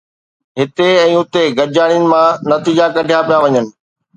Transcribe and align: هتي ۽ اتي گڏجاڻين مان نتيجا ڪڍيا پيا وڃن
هتي 0.59 0.87
۽ 1.01 1.11
اتي 1.19 1.43
گڏجاڻين 1.59 2.05
مان 2.11 2.39
نتيجا 2.51 2.85
ڪڍيا 2.95 3.19
پيا 3.27 3.37
وڃن 3.43 3.65